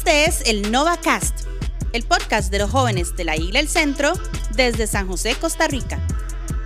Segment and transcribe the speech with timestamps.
[0.00, 1.46] Este es el NovaCast,
[1.92, 4.14] el podcast de los jóvenes de la Isla El Centro
[4.56, 6.00] desde San José, Costa Rica.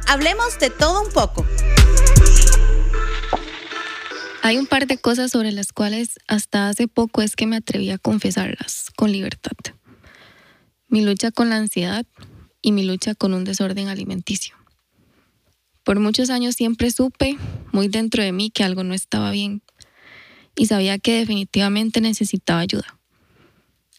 [0.06, 1.44] Hablemos de todo un poco.
[4.40, 7.90] Hay un par de cosas sobre las cuales hasta hace poco es que me atreví
[7.90, 9.56] a confesarlas con libertad.
[10.86, 12.06] Mi lucha con la ansiedad
[12.62, 14.54] y mi lucha con un desorden alimenticio.
[15.82, 17.36] Por muchos años siempre supe
[17.72, 19.60] muy dentro de mí que algo no estaba bien
[20.54, 22.96] y sabía que definitivamente necesitaba ayuda.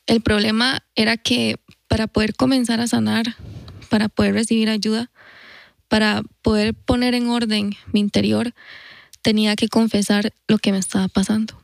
[0.08, 1.58] El problema era que
[1.88, 3.36] para poder comenzar a sanar,
[3.90, 5.12] para poder recibir ayuda,
[5.88, 8.54] para poder poner en orden mi interior,
[9.22, 11.60] tenía que confesar lo que me estaba pasando.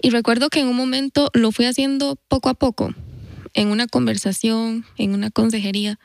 [0.00, 2.94] Y recuerdo que en un momento lo fui haciendo poco a poco,
[3.54, 5.98] en una conversación, en una consejería.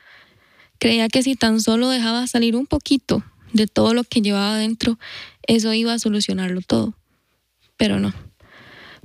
[0.78, 4.98] Creía que si tan solo dejaba salir un poquito de todo lo que llevaba dentro,
[5.46, 6.94] eso iba a solucionarlo todo.
[7.76, 8.12] Pero no.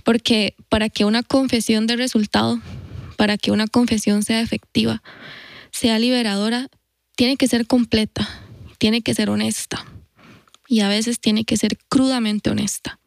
[0.08, 2.62] Porque para que una confesión de resultado,
[3.18, 5.04] para que una confesión sea efectiva,
[5.74, 6.70] sea liberadora,
[7.18, 8.26] tiene que ser completa,
[8.78, 9.86] tiene que ser honesta
[10.66, 13.02] y a veces tiene que ser crudamente honesta.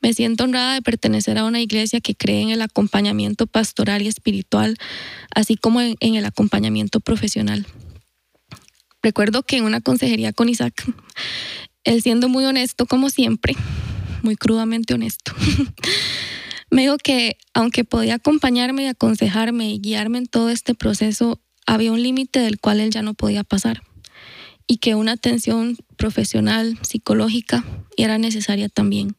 [0.00, 4.08] Me siento honrada de pertenecer a una iglesia que cree en el acompañamiento pastoral y
[4.08, 4.78] espiritual,
[5.34, 7.66] así como en, el acompañamiento profesional.
[9.02, 10.82] Recuerdo que en una consejería con Isaac,
[11.84, 13.54] él siendo muy honesto como siempre,
[14.22, 15.32] muy crudamente honesto,
[16.70, 21.92] me dijo que aunque podía acompañarme y aconsejarme y guiarme en todo este proceso, había
[21.92, 23.82] un límite del cual él ya no podía pasar
[24.70, 27.64] y que una atención profesional, psicológica,
[27.96, 29.16] era necesaria también.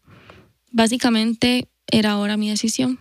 [0.71, 2.99] Básicamente era ahora mi decisión.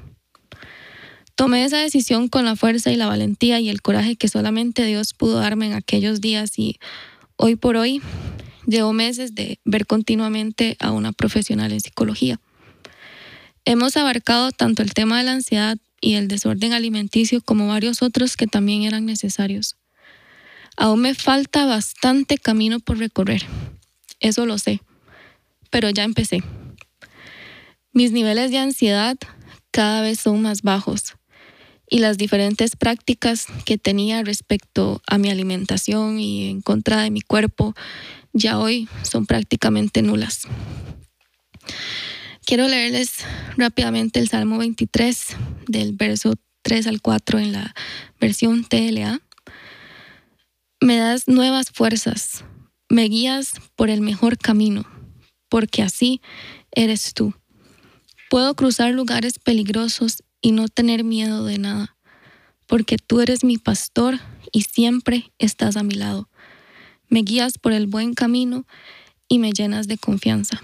[1.36, 5.14] Tomé esa decisión con la fuerza y la valentía y el coraje que solamente Dios
[5.14, 6.80] pudo darme en aquellos días y
[7.36, 8.02] hoy por hoy
[8.70, 12.40] llevo meses de ver continuamente a una profesional en psicología.
[13.64, 18.36] Hemos abarcado tanto el tema de la ansiedad y el desorden alimenticio como varios otros
[18.36, 19.76] que también eran necesarios.
[20.76, 23.42] Aún me falta bastante camino por recorrer,
[24.20, 24.80] eso lo sé,
[25.68, 26.42] pero ya empecé.
[27.92, 29.18] Mis niveles de ansiedad
[29.72, 31.16] cada vez son más bajos
[31.90, 37.20] y las diferentes prácticas que tenía respecto a mi alimentación y en contra de mi
[37.20, 37.74] cuerpo
[38.32, 40.46] ya hoy son prácticamente nulas.
[42.46, 43.12] Quiero leerles
[43.56, 45.36] rápidamente el Salmo 23
[45.66, 47.74] del verso 3 al 4 en la
[48.20, 49.20] versión TLA
[50.80, 52.44] me das nuevas fuerzas,
[52.88, 54.84] me guías por el mejor camino,
[55.50, 56.22] porque así
[56.72, 57.34] eres tú.
[58.30, 61.96] Puedo cruzar lugares peligrosos y no tener miedo de nada,
[62.66, 64.18] porque tú eres mi pastor
[64.52, 66.28] y siempre estás a mi lado.
[67.08, 68.66] Me guías por el buen camino
[69.28, 70.62] y me llenas de confianza.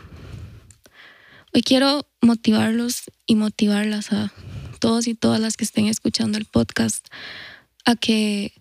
[1.52, 4.32] Hoy quiero motivarlos y motivarlas a
[4.78, 7.06] todos y todas las que estén escuchando el podcast
[7.84, 8.52] a que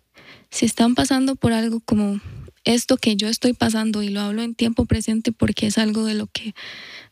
[0.49, 2.21] si están pasando por algo como
[2.63, 6.15] esto que yo estoy pasando, y lo hablo en tiempo presente porque es algo de
[6.15, 6.55] lo que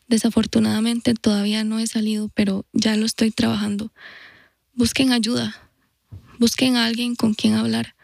[0.08, 3.92] desafortunadamente todavía no he salido, pero ya lo estoy trabajando,
[4.74, 5.54] busquen ayuda,
[6.38, 7.94] busquen a alguien con quien hablar.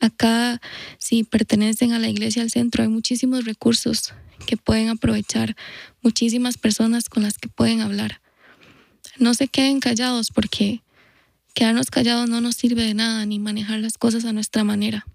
[0.00, 0.60] Acá,
[0.98, 4.14] si pertenecen a la iglesia al centro, hay muchísimos recursos
[4.46, 5.56] que pueden aprovechar,
[6.02, 8.20] muchísimas personas con las que pueden hablar.
[9.18, 10.82] No se queden callados porque
[11.54, 15.06] Quedarnos callados no nos sirve de nada ni manejar las cosas a nuestra manera.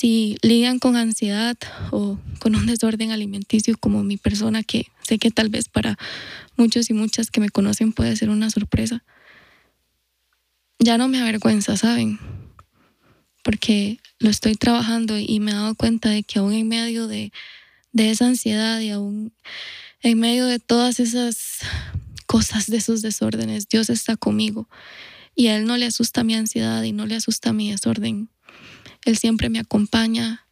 [0.00, 1.58] Si lidian con ansiedad
[1.90, 5.98] o con un desorden alimenticio como mi persona, que sé que tal vez para
[6.56, 9.04] muchos y muchas que me conocen puede ser una sorpresa,
[10.78, 12.18] ya no me avergüenza, ¿saben?
[13.44, 17.30] Porque lo estoy trabajando y me he dado cuenta de que aún en medio de,
[17.92, 19.34] de esa ansiedad y aún
[20.00, 21.58] en medio de todas esas
[22.24, 23.68] cosas, de esos desórdenes.
[23.68, 24.66] Dios está conmigo
[25.34, 28.30] y a Él no le asusta mi ansiedad y no le asusta mi desorden.
[29.04, 30.46] Él siempre me acompaña,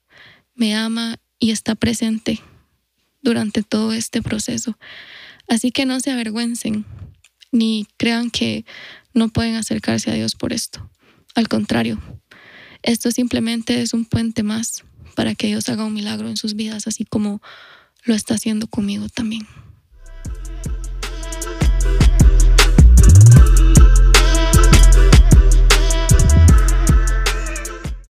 [0.55, 2.41] me ama y está presente
[3.23, 4.79] durante todo este proceso.
[5.49, 6.85] Así que no se avergüencen
[7.53, 8.65] ni crean que
[9.15, 10.91] no pueden acercarse a Dios por esto.
[11.35, 12.01] Al contrario,
[12.83, 14.85] esto simplemente es un puente más
[15.15, 17.41] para que Dios haga un milagro en sus vidas, así como
[18.05, 19.47] lo está haciendo conmigo también.